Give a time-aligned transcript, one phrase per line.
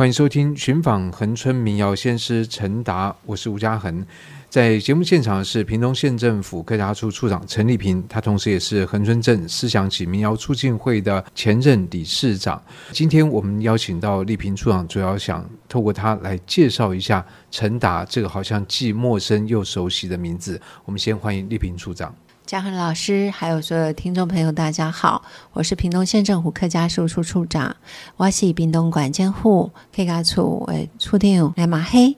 [0.00, 4.02] 欢迎收听《寻访恒春民谣先师陈达》，我是吴家恒。
[4.48, 12.62] 在节目现场是屏东县政府客家处处长陈丽萍，他同时也是恒春镇思想起民谣促进会的前任理事长。
[12.92, 20.58] 今天我们邀请到丽萍处长，主要想透过他来介绍一下陈达这个好像既陌生又熟悉的名字。
[20.86, 22.14] 我们先欢迎丽萍处长。
[22.50, 25.22] 家恒老师，还有所有听众朋友，大家好，
[25.52, 27.76] 我是屏东县政府客家事务处处长，
[28.16, 32.12] 我是屏东县政府客家处诶处长来马黑。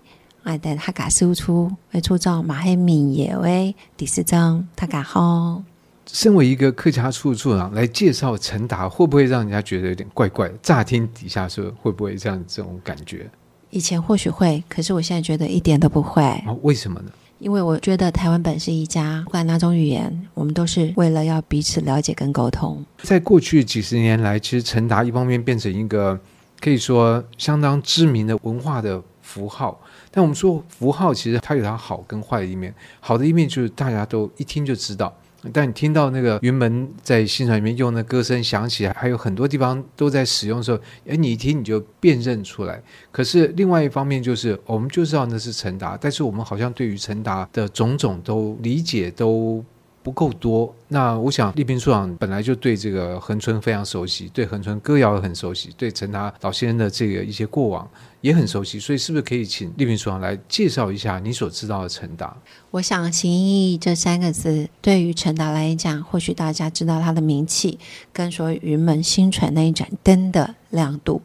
[0.44, 5.62] 爱在他家收出会出张马黑民谣诶第四章，他家好。
[6.06, 10.50] 身为一个客家处处长来介绍陈达，会不会让人家觉得有点怪怪？
[10.62, 13.30] 乍听底下说，会不会这样这种感觉？
[13.68, 16.22] 以前或许会，可是我现在觉得一点都不会。
[16.46, 17.12] 哦，为什么呢？
[17.42, 22.82] 因为我觉得台湾本是一家，不管哪种语言，我们都是为了要彼此了解跟沟通。
[23.02, 26.16] 在过去几十年来，其实陈达一方面变成一个
[26.60, 29.80] 可以说相当知名的文化的符号。
[30.12, 32.72] 但我们说符号，其实它有它好跟坏的一面。
[33.00, 35.12] 好的一面就是大家都一听就知道。
[35.52, 42.80] 但你听到那个云门在现场里面用的歌声响起，还有很多地方都在使用的时候，哎，你一听你就辨认出来。
[43.10, 49.64] 可是另外一方面就是，我们就知道那是陈达，但是我们好像对于陈达的种种都理解都
[50.02, 50.74] 不够多。
[50.88, 57.88] 那我想立萍处长本来就对这个恒春非常熟悉，对恒春歌谣很熟悉，对陈达老先生的这个一些过往。
[58.20, 62.32] 也很熟悉，所以是不是可以请立萍处长来介绍一下你所知道的陈达？
[62.70, 67.80] 我想“行义”这三个字对于陈达来讲，或许大家知道他的名气，
[68.12, 71.20] 跟说云门新传那一盏灯的亮度。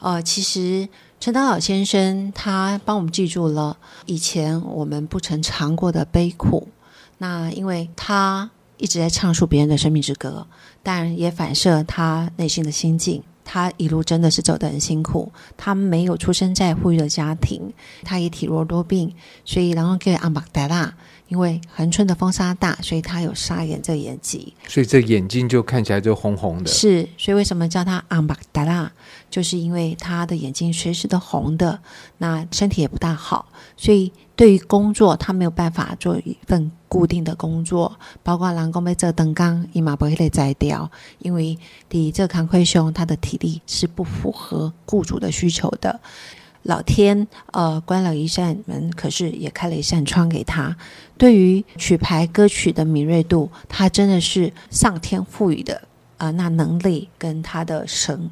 [0.00, 0.86] 呃，其实
[1.18, 6.68] 陈达老先生他帮我们记住了以前我们不曾尝过的悲苦。
[7.24, 10.46] 那因为他一直在唱述别人的生命之歌，
[10.82, 13.22] 但也反射他内心的心境。
[13.46, 17.72] 他一路真的是走得很辛苦，他没有出生在富裕的家庭，
[18.02, 20.94] 他也体弱多病，所以然后给阿玛达拉，
[21.28, 26.70] 因为恒春的风沙大，所以他有沙眼这眼疾，所以这眼睛就看起来就红红的。
[26.70, 28.90] 是，所以为什么叫他阿玛达拉？
[29.30, 31.80] 就是因为他的眼睛随时都红的，
[32.18, 33.46] 那身体也不大好，
[33.76, 41.58] 所以对于工作他没有办法做一份固定的工作，包括人工被这灯缸，伊嘛不会摘掉，因为
[41.88, 46.00] 第一这康奎兄他的体力是不符合雇主的需求的。
[46.62, 50.76] 老天呃关了一扇门，可是也开了一扇窗给他。
[51.18, 55.82] 对于曲牌歌曲的敏锐度，他真的是上天赋予的。
[56.16, 58.30] 啊、呃，那能力跟他的神，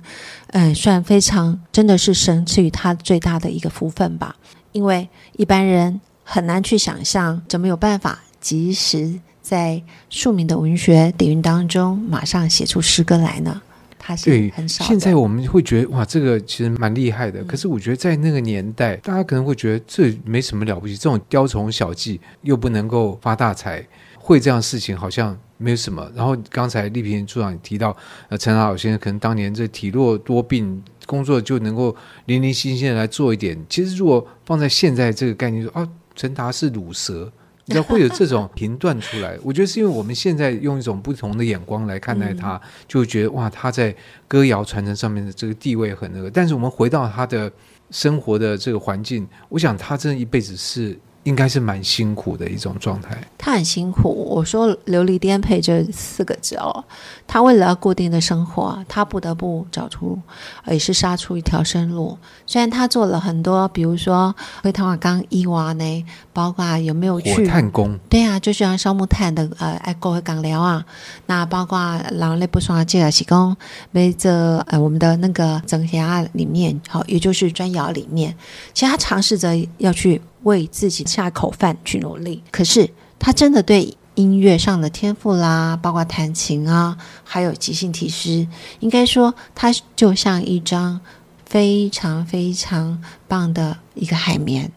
[0.49, 4.37] 嗯、呃，算非常，真的是神赐予他最大的一个福分吧。
[4.73, 13.63] 因为一般人很难去想象，怎么有办法及时在庶民的文学底蕴当中，马上写出诗歌来呢？
[13.99, 14.85] 他是很少。
[14.85, 17.45] 现在我们会觉得哇，这个其实蛮厉害的。
[17.45, 23.87] 可是我觉得在那个年代，大家可能会觉得这没什么了不起，这种雕虫小技又不能够发大财。
[24.19, 26.09] 会这样事情好像没有什么。
[26.15, 27.97] 然后刚才丽萍处长也提到，
[28.29, 31.95] 呃，陈老先生可能当年这体弱多病，工作就能够
[32.27, 33.59] 零零星星的来做一点。
[33.69, 37.33] 其实如果放在现在这个概念说，啊，陈达是鲁蛇，
[37.67, 39.39] 你知道会有这种评断出来。
[39.43, 43.95] 我觉得是因为我们现在用一种不同的眼光来看待他，就觉得哇，他在
[44.27, 46.31] 歌谣传承上面的这个地位很那个。
[46.31, 47.51] 但是我们回到他的
[47.91, 50.99] 生活的这个环境，我想他这一辈子是。
[51.25, 53.17] 应该是蛮辛苦的一种状态。
[53.39, 54.29] 他很辛苦。
[54.31, 56.85] 我说“流离颠沛”这四个字哦，
[57.27, 60.19] 他为了要固定的生活，他不得不找出，
[60.67, 62.19] 也是杀出一条生路。
[62.47, 67.99] 虽然他做了很多，比如说灰炭瓦岗伊娃呢，包括有没有去火炭工？
[68.09, 70.85] 对啊，就像烧木炭的呃，爱过会港寮啊。
[71.27, 71.79] 那包括
[72.11, 73.57] 狼类不双这个是讲，
[73.93, 78.37] 没这呃我们的那个整霞里面，好，也就是砖窑里面，
[78.75, 80.21] 其实他尝试着要去。
[80.43, 88.47] 为自己下口饭去努力，可是他真的对音乐上的天赋啦，包括弹琴啊，还有即兴题诗，
[88.81, 91.01] 应该说他就像一张
[91.47, 94.71] 非常非常棒的一个海绵，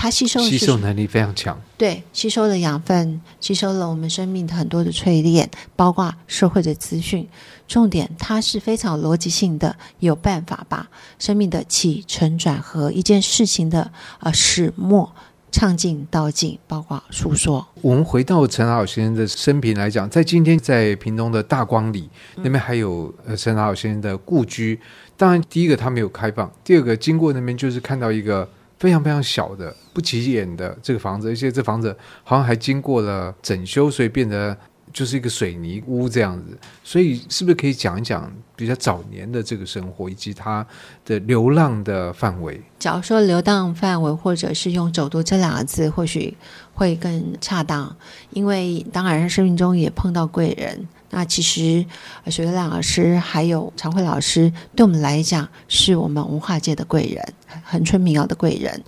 [0.00, 7.28] 他吸收吸收能力非常强，对，吸收了养分，吸收了我们生命的很多的淬炼，包括社会的资讯。
[7.66, 13.90] 重点，它是非常逻辑性的，有办法把生命的起承转合一件事情的
[14.20, 15.12] 呃始末
[15.50, 17.66] 唱尽道尽，包括诉说。
[17.80, 24.78] 我们回到陈达老先生的生平来讲，在今天在屏东的大光里那边还有呃陈达老先生的故居。
[25.16, 28.48] 当然，第一个他没有开放，第二个经过那边就是看到一个
[28.78, 34.56] 非常非常小的不起眼的这个房子，而且这房子好像还经过了整修，所以变得。
[34.90, 36.58] 就是一个水泥屋这样子。
[36.82, 40.66] 所以是不是可以讲一讲比较早年的这个生活，以及他
[41.04, 42.58] 的流浪的范围？
[42.78, 46.34] 假如说流浪范围，或者是用走读这两个字，或许
[46.72, 47.94] 会更恰当。
[48.30, 50.88] 因为当然生命中也碰到贵人。
[51.10, 51.84] 那其实
[52.26, 57.34] 雪月亮老师还有常慧老师，对我们来讲是我们文化界的贵人，
[57.64, 58.82] 恒春民谣的贵人。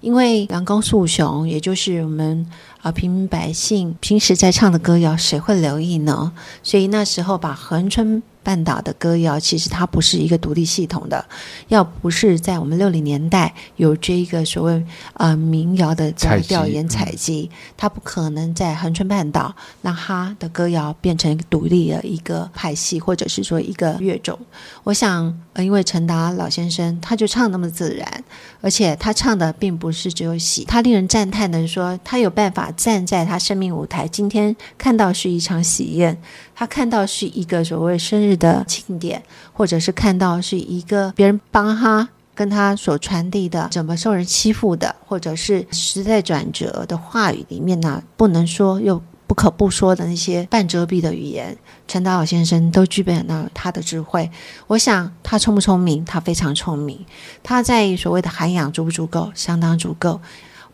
[0.00, 2.46] 因为阳光素雄，也就是我们
[2.82, 6.32] 啊平民百姓平时在唱的歌谣，谁会留意呢？
[6.62, 8.22] 所以那时候把恒春。
[8.46, 11.24] 半岛的歌谣其实它不是一个独立系统的，
[11.66, 19.52] 要不是在我们六零年代有这一个所谓呃民谣的这样调研采集，它不可能在恒春半岛
[19.82, 24.38] 让它的歌谣变成独立的一个派系，或者是说一个乐种。
[24.84, 28.24] 我想，因为陈达老先生他就唱那么自然，
[28.60, 36.16] 而且他唱的并不是只有喜，他令人赞叹的是说，他有办法站在他生命舞台，今天看到是一场喜宴。
[36.54, 39.22] 他看到是一个所谓生日的庆典，
[39.52, 51.56] 或者是看到是一个别人帮他跟他所传递的怎么受人欺负的，或者是时代转折的话语里面呢，不能说又不可不说的那些半遮蔽的语言，
[51.88, 54.30] 陈达老先生都具备了他的智慧。
[54.66, 56.04] 我想他聪不聪明？
[56.04, 57.04] 他非常聪明。
[57.42, 59.32] 他在所谓的涵养足不足够？
[59.34, 60.20] 相当足够。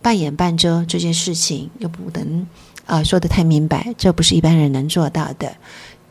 [0.02, 2.46] 半掩半遮这件事情又不能。
[2.84, 5.54] 啊、说得太明白，这不是一般人能做到的。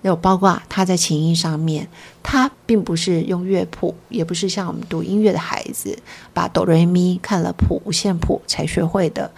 [0.01, 1.87] 有包括他在琴艺上面，
[2.23, 5.95] 他并不是用乐谱，也不是像我们读音乐的孩子，
[6.33, 9.29] 把哆来咪看了谱五线谱才学会的。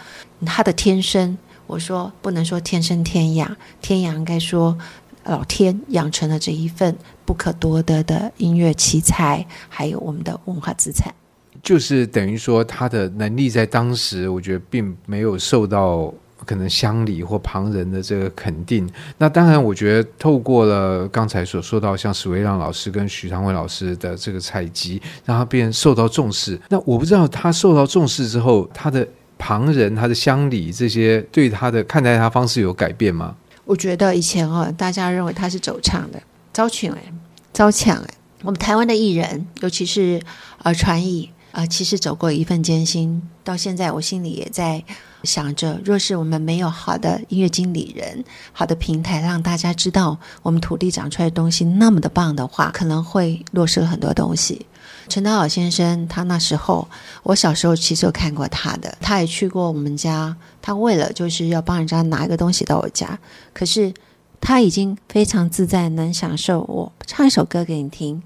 [0.45, 4.77] 他的天生，我说不能说天生天养，天养应该说
[5.25, 6.95] 老天养成了这一份
[7.25, 11.13] 不可多得的音乐奇才，还有我们的文化资产。
[11.61, 16.13] 就是等于说，他的能力在当时，我觉得并没有受到。
[16.45, 18.85] 可能乡里或旁人的这个肯定，
[19.17, 26.59] 那当然，我觉得透过了刚才所说到像史维亮老师跟许常惠老师的这个采集，让他变受到重视。
[26.67, 29.07] 那我不知道他受到重视之后，他的
[29.43, 33.35] 旁人、他的乡里这些对他的看待他方式有改变吗？
[33.65, 36.23] 我觉得以前哦，大家认为他是走唱的，
[36.53, 37.03] 招群哎，
[37.51, 38.07] 招抢哎。
[38.43, 40.21] 我们台湾的艺人，尤其是
[40.63, 44.83] 呃传艺啊，其实走过一份艰辛，到现在我心里也在。
[45.23, 54.65] 想着，若是我们没有好的音乐经理人、好的平台，让大家知道我们土地长出来的东西那么的棒的话，可能会落实了很多东西。
[55.07, 56.85] 陈道老先生，他那时候，
[57.23, 63.17] 我小时候其实有看过他的，他也去过我们家，他为了就是要帮人家拿一个东西到我家，
[63.53, 63.93] 可是
[64.41, 68.21] 他已经非常自在，能享受我唱一首歌给你听。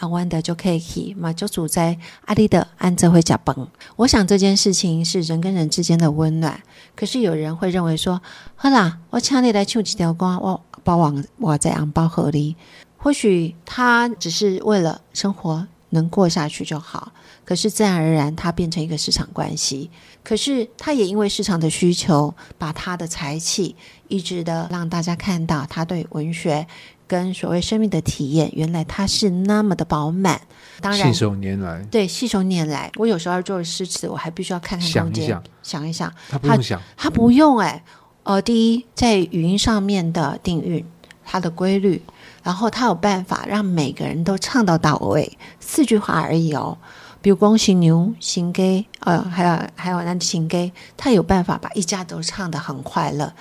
[0.00, 3.66] 阿弯的就可以去嘛，就住在阿里的安则会甲崩。
[3.96, 6.60] 我想这件事情是人跟人之间的温暖。
[6.96, 8.20] 可是有人会认为说，
[8.56, 12.56] 好啦，我请你来唱几条歌，我包往我在红包盒里。
[12.96, 17.12] 或许他只是为了生活能过下去就好，
[17.44, 19.90] 可是自然而然他变成一个市场关系。
[20.22, 23.74] 可是他也因为市场的需求，把他的才气
[24.08, 26.66] 一直的让大家看到他对文学。
[27.10, 30.40] 跟所谓生命的体验，原来它是那么的饱满。
[30.80, 31.82] 当然，信手拈来。
[31.90, 32.88] 对，信手拈来。
[32.94, 35.42] 我有时候要做诗词，我还必须要看看空间，想一想。
[35.62, 37.82] 想一想，他不用想，他不用哎。
[38.22, 40.84] 呃，第一，在语音上面的定韵，
[41.24, 42.00] 它的规律，
[42.44, 46.78] 然后他有办法让每个人都唱到到位，四句话而已哦。
[47.22, 53.32] 比如光行牛行给，呃，还有还有那行给，他有办法把一家都唱得很快乐。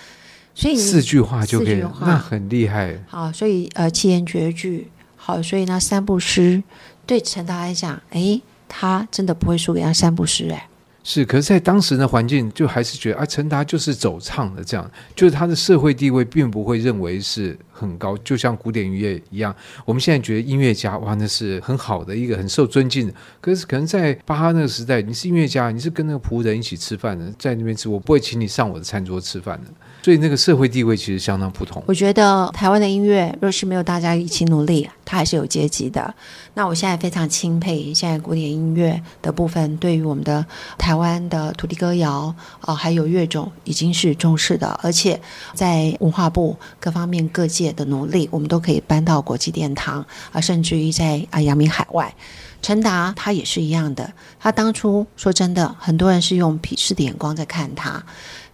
[0.60, 2.94] 所以四句话就可以，那很厉害。
[3.08, 6.62] 好，所以呃，七言绝句，好，所以那三部诗
[7.06, 10.68] 对陈达来讲，哎，他真的不会输给那三部诗，哎。
[11.02, 19.56] 是，可是，在当时的环境，就还是觉得啊，陈达就是走唱的，这样，就是他的社会地位并不会认为是很高，就像古典音乐一样。
[19.86, 23.14] 我们现在觉得音乐家哇，那是很好的一个很受尊敬的。
[23.40, 29.72] 可是，可能在巴哈那个时代，你是音乐家，你是跟那个仆人一起吃饭的，在那边吃，我不会请你上我的餐桌吃饭的。
[30.02, 31.84] 所以那个社会地位其实相当不同。
[31.86, 36.14] 我觉得台湾的音乐若是没有大家一起努力，它还是有阶级的。
[36.54, 40.46] 那我现在非常钦佩现在古典音乐的部分，对于我们的
[40.78, 45.20] 台湾的土地歌谣啊、还有乐种已经是重视的，而且
[45.54, 52.14] 在文化部各方面各界的努力，我们都可以搬到国际殿堂啊，甚至于在啊扬名海外。
[52.62, 58.04] 陈达他也是一样的，他当初说真的，很多人是用鄙视的眼光在看他。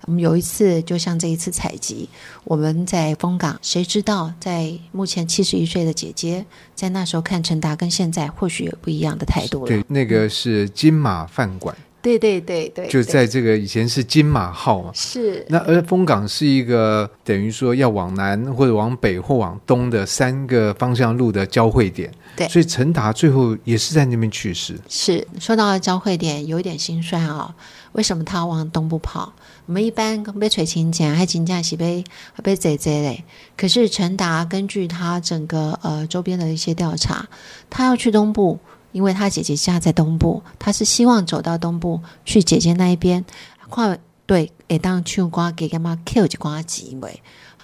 [0.02, 2.08] 我们有一次，就像这一次采集，
[2.44, 6.46] 我们在枫港，谁知道在目前七十一岁的姐姐，
[6.76, 9.68] 在那时候看陈达，跟现在或许有不一样的态度了。
[9.68, 11.76] 对，那个是金马饭馆。
[12.06, 14.92] 对对对对，就在这个以前是金马号嘛。
[14.94, 15.44] 是。
[15.50, 22.12] 那而枫港是一个等于说要往南或者往北或往东的三个方向路的交汇点。
[22.36, 22.48] 对。
[22.48, 24.80] 所以陈达最后也是在那边去世。
[24.88, 25.28] 是。
[25.40, 27.56] 说到了交汇点，有一点心酸啊、哦。
[27.94, 29.34] 为什么他要往东部跑？
[29.66, 32.04] 我们一般被垂青讲还金价是被
[32.44, 33.24] 被贼贼嘞。
[33.58, 37.26] 可是陈达根据他整个呃周边的一些调查，
[37.68, 38.60] 他要去东部，
[38.96, 43.26] 因为他姐姐家在东部，他是希望走到东部去姐姐那一边。
[43.68, 47.22] 快对，诶，当唱歌给干妈 kill 就瓜几尾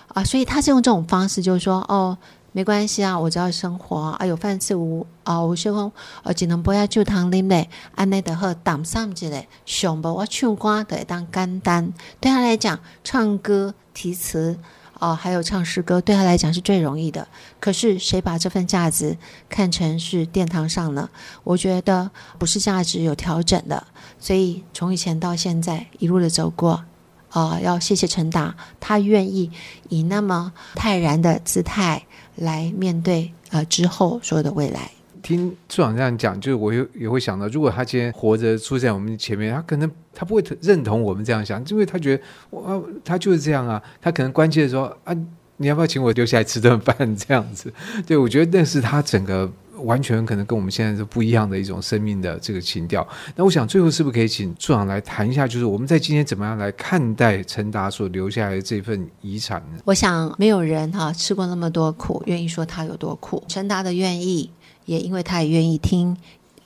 [0.09, 2.17] 啊，所以他是用这种方式，就是说哦。
[2.53, 5.89] 没关系啊，我只要生活啊，有饭吃无啊，无小空，
[6.21, 14.59] 啊，只能不要就汤啉嘞，安内的喝胆上之类，上不我唱歌的当简单，对他来讲，唱歌提词
[15.01, 17.27] 啊，还有唱诗歌，对他来讲是最容易的。
[17.59, 19.17] 可是谁把这份价值
[19.49, 21.09] 看成是殿堂上呢？
[21.43, 23.83] 我觉得不是价值有调整的，
[24.19, 26.85] 所以从以前到现在一路的走过。
[27.29, 29.49] 啊、要谢谢陈达，他愿意
[29.87, 32.05] 以那么泰然的姿态
[32.35, 34.91] 来面对呃之后所有的未来。
[35.21, 45.15] 听处长这样讲，就是我也也会想到，如果他今天活着出现在我们前面，他可能他不会认同我们这样想，因为他觉得我他就是这样啊，他可能关切的说啊，
[45.57, 47.71] 你要不要请我留下来吃顿饭这样子？
[48.05, 49.51] 对，我觉得那是他整个。
[49.83, 53.07] 完全可能跟我们现在是不一样的一种生命的这个情调。
[53.35, 59.79] 那我想最后是不是可以请处长来谈一下，就是我们在今天怎么样来看待陈达所留下来的这份遗产呢？
[59.83, 63.43] 我想没有人哈、吃过那么多苦，愿意说他有多苦。
[63.47, 64.51] 陈达的愿意，
[64.85, 66.15] 也因为他也愿意听，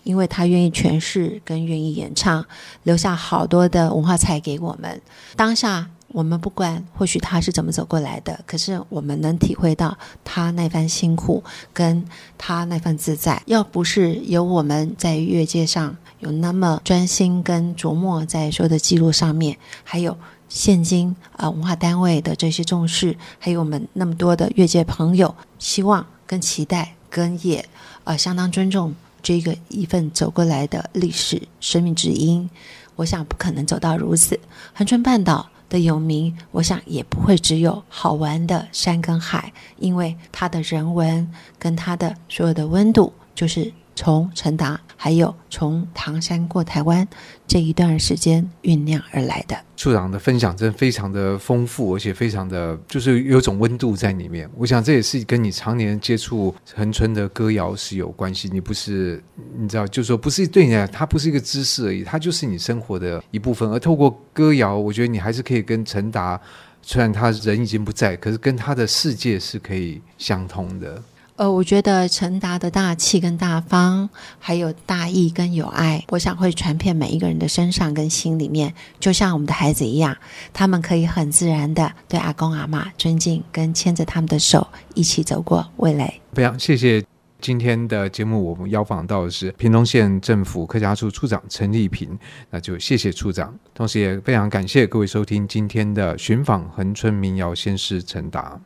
[0.03, 2.45] 因为他愿意诠释跟愿意演唱，
[2.83, 5.01] 留下好多的文化财给我们。
[5.35, 5.89] 当下。
[6.09, 11.43] 我们不管，或许他是怎么走过来的，可是我们能体会到他那番辛苦，
[11.73, 12.05] 跟
[12.37, 13.41] 他那份自在。
[13.47, 20.17] 要不是有我们在乐界上有那么专心跟琢磨在所有的记录上面，还有
[20.47, 27.63] 现今啊、文化单位的这些重视，还有我们那么多的乐界朋友，希望跟期待跟也
[28.03, 28.93] 呃相当尊重
[29.23, 32.49] 这个一份走过来的历史生命之音。
[32.97, 34.37] 我想不可能走到如此，
[34.73, 35.47] 恒春半岛。
[35.67, 47.05] 的有名，我想也不会只有好玩的山跟海，因为它的人文跟它的所有的温度，就是从陈达，还有从唐山过台湾
[47.47, 49.57] 这一段时间酝酿而来的。
[49.85, 54.49] 处长的分享真的非常的丰富，而且非常的就是有种温度在里面。
[54.57, 58.49] 我想这也是跟你常年接触恒春的歌谣是有关系。
[58.51, 59.23] 你不是
[59.55, 63.69] 你知道，就是说不是对你来讲，它不是一个知识而已，它就是你生活的一部分。
[63.69, 66.41] 而透过歌谣，我觉得你还是可以跟陈达，
[66.81, 70.99] 虽然他人已经不在，可是跟他的世界是可以相通的。
[71.37, 80.15] 呃，我觉得陈达的大气跟大方，还有大义跟有爱，我想会传遍每一个人的身上跟心里面，就像我们的孩子一样，
[80.53, 86.13] 他们可以很自然的对阿公阿嬷尊敬，跟牵着他们的手一起走过未来。
[86.31, 87.03] 非常谢谢
[87.41, 92.17] 今天的节目，我们邀访到的是屏东县政府客家处处长陈丽萍，
[92.49, 98.57] 那就谢谢处长，同时也非常感谢各位收听今天的寻访恒春民谣先师陈达。